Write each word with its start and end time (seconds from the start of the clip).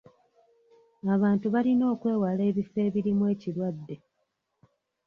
Abantu 1.15 1.45
balina 1.55 1.85
okwewala 1.93 2.41
ebifo 2.49 2.77
ebirimu 2.87 3.23
ekirwadde. 3.33 3.95